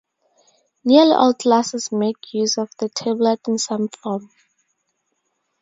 Nearly 0.83 1.11
all 1.11 1.35
classes 1.35 1.91
make 1.91 2.33
use 2.33 2.57
of 2.57 2.71
the 2.79 2.89
tablet 2.89 3.41
in 3.47 3.59
some 3.59 3.87
form. 3.89 4.31